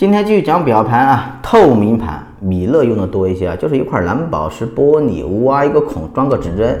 [0.00, 6.78] 今天继续讲表盘啊，透明盘，米勒用的多一些啊，就是一块蓝宝石玻璃，挖一个孔装个指针，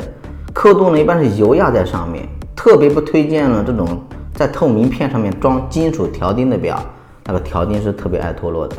[0.54, 2.26] 刻度呢一般是油压在上面，
[2.56, 3.86] 特别不推荐了这种
[4.32, 6.82] 在透明片上面装金属条钉的表，
[7.26, 8.76] 那个条钉是特别爱脱落的。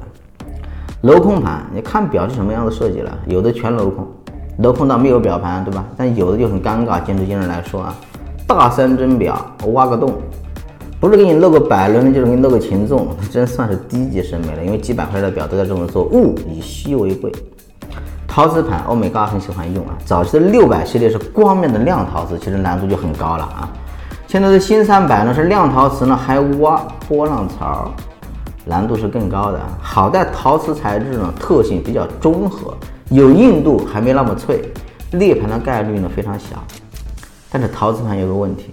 [1.03, 4.07] 镂空盘，你看表是什么样的设计了，有的全镂空，
[4.59, 5.85] 镂空到没有表盘，对吧？
[5.95, 7.95] 但有的就很尴尬，建筑工人来说啊，
[8.47, 10.15] 大三针表挖个洞。
[11.01, 14.63] 不是给你露个百伦，就是给你露个擒纵， 真算是低级审美了。
[14.63, 17.31] 因为几百块的表都在这么做，物以稀为贵。
[18.27, 19.97] 陶瓷盘，欧美嘎很喜欢用啊。
[20.05, 23.67] 早期的六百系列是光面的亮陶瓷，其实难度就很高了啊。
[24.27, 26.77] 现在的新三百呢是亮陶瓷呢，还挖
[27.09, 27.91] 波浪槽，
[28.63, 29.59] 难度是更高的。
[29.81, 32.77] 好在陶瓷材质呢特性比较中和，
[33.09, 34.61] 有硬度，还没那么脆，
[35.13, 36.63] 裂盘的概率呢非常小。
[37.51, 38.69] 但是陶瓷盘有个问题。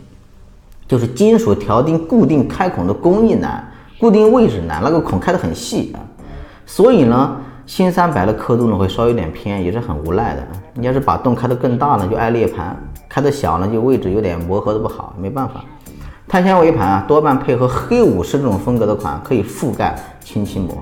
[0.89, 3.63] 就是金属条钉固定开孔的工艺难，
[4.01, 6.01] 固定位置难，那个孔开得很细啊，
[6.65, 10.43] 所以呢，新三百的刻度呢会稍微有点偏，也是很无奈的。
[10.73, 12.75] 你要是把洞开得更大呢，就爱裂盘；
[13.07, 15.63] 开得小呢，就位置有点磨合的不好，没办法。
[16.27, 20.75] 碳纤维盘啊，多半配合黑武士这种风格的款，可以覆盖清漆膜。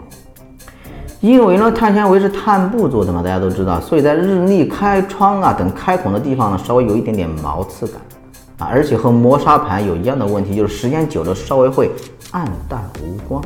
[1.21, 8.01] 因为呢，碳纤维是碳布做的嘛，大家都知道，所以在日历、开窗啊等开孔的地方呢，稍微有一点点毛刺感。
[8.59, 11.91] 啊，而且和磨砂盘有一样的问题，就是时间久了稍微会
[12.33, 13.43] 暗淡无光。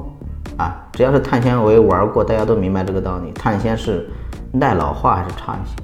[0.57, 3.33] 啊，只要是碳纤维玩过，大家都明白这个道理。
[3.33, 4.09] 碳纤是
[4.53, 5.77] 耐老化还是差一些？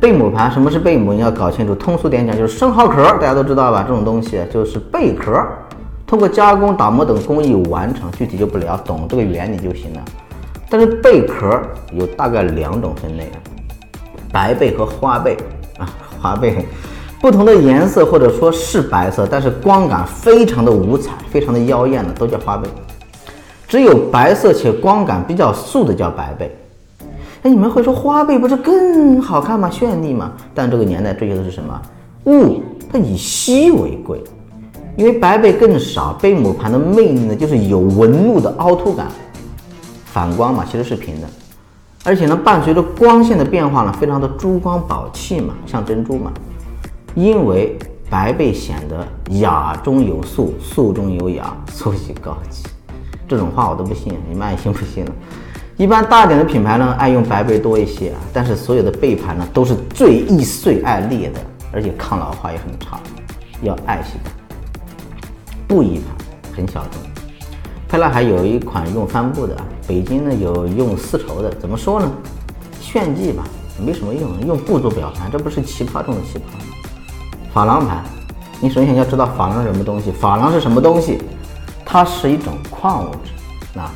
[0.00, 1.12] 贝母盘，什么是贝母？
[1.12, 1.74] 你要搞清楚。
[1.74, 3.82] 通俗点讲就是生蚝壳，大家都知道吧？
[3.82, 5.42] 这种东西就是贝壳，
[6.06, 10.00] 通过加工、打磨等工艺完成，具体就不聊，懂这个原理就行了。
[10.68, 11.60] 但是贝壳
[11.92, 13.36] 有大概两种分类啊，
[14.32, 15.36] 白贝和花贝
[15.78, 15.88] 啊，
[16.20, 16.66] 花贝。
[17.20, 22.68] 不同的颜色或者说是白色，但是光感非常的五彩，非常的妖艳的，都叫花贝。
[23.66, 26.56] 只有白色且光感比较素的叫白贝。
[27.42, 29.70] 哎，你们会说花贝不是更好看吗？
[29.72, 30.32] 绚丽吗？
[30.54, 31.80] 但这个年代追求的是什么？
[32.26, 34.22] 物，它以稀为贵。
[34.96, 39.08] 因为白贝更少，贝母盘的魅力呢，就是有纹路的凹凸感，
[40.06, 41.28] 反光嘛，其实是平的。
[42.04, 46.32] 而且呢，伴随着光线的变化呢，非常的珠光宝气嘛，像珍珠嘛。
[47.16, 47.74] 因为
[48.10, 52.62] 白贝显得雅中有素，素中有雅，所以高级。
[53.26, 55.12] 这种话我都不信，你们爱信不信了。
[55.78, 58.20] 一般大点的品牌呢，爱用白贝多一些啊。
[58.34, 61.40] 但是所有的贝盘呢，都是最易碎、爱裂的，
[61.72, 63.00] 而且抗老化也很差，
[63.62, 64.30] 要爱惜的。
[65.66, 67.00] 布艺盘很小众，
[67.88, 69.56] 佩拉还有一款用帆布的，
[69.88, 71.50] 北京呢有用丝绸的。
[71.54, 72.12] 怎么说呢？
[72.78, 73.42] 炫技吧，
[73.82, 74.46] 没什么用。
[74.46, 76.64] 用布做表盘，这不是奇葩中的奇葩吗。
[77.56, 78.04] 珐琅盘，
[78.60, 80.12] 你首先要知道珐琅是什么东西。
[80.12, 81.22] 珐琅是什么东西？
[81.86, 83.90] 它是一种矿物质啊，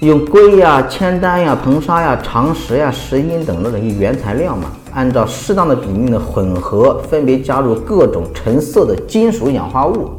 [0.00, 10.10] 用硅呀、铅丹呀、硼砂呀、长石呀、石英等这些原材料嘛，按照适当的比例的混合，分别加入各种成色的金属氧化物，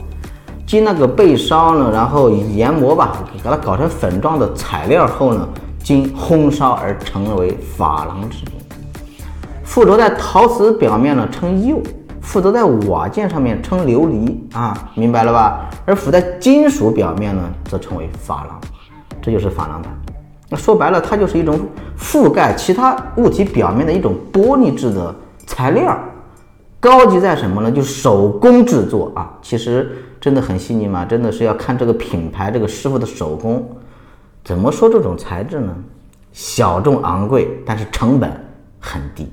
[0.66, 5.47] 经那个焙烧呢，然后研磨吧，给它搞成粉状的材料后呢，
[5.84, 8.53] 经烘烧而成为珐琅制品。
[9.63, 11.84] 附着在陶瓷表面呢，称釉。
[12.28, 15.70] 附着在瓦件上面称琉璃啊，明白了吧？
[15.86, 18.60] 而附在金属表面呢，则称为珐琅，
[19.22, 19.98] 这就是珐琅盘。
[20.50, 21.58] 那说白了，它就是一种
[21.98, 25.98] 覆盖其他物体表面的一种玻璃制的材料。
[26.82, 27.72] 高级在什么呢？
[27.72, 29.32] 就手工制作啊。
[29.42, 31.06] 其实真的很细腻吗？
[31.06, 33.66] 真的是要看这个品牌这个师傅的手工。
[34.44, 35.74] 怎么说这种材质呢？
[36.34, 38.30] 小众昂贵，但是成本
[38.82, 39.32] 很低。